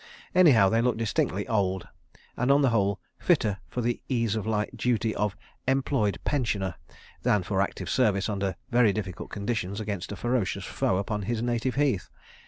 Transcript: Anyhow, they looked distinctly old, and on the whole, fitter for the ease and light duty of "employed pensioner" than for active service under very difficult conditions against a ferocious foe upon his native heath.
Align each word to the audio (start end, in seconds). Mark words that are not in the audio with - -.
Anyhow, 0.33 0.67
they 0.69 0.81
looked 0.81 0.97
distinctly 0.97 1.47
old, 1.47 1.87
and 2.35 2.51
on 2.51 2.63
the 2.63 2.71
whole, 2.71 2.99
fitter 3.19 3.59
for 3.67 3.81
the 3.81 4.01
ease 4.09 4.35
and 4.35 4.47
light 4.47 4.75
duty 4.75 5.13
of 5.13 5.37
"employed 5.67 6.17
pensioner" 6.23 6.73
than 7.21 7.43
for 7.43 7.61
active 7.61 7.87
service 7.87 8.27
under 8.27 8.55
very 8.71 8.93
difficult 8.93 9.29
conditions 9.29 9.79
against 9.79 10.11
a 10.11 10.15
ferocious 10.15 10.65
foe 10.65 10.97
upon 10.97 11.21
his 11.21 11.43
native 11.43 11.75
heath. 11.75 12.09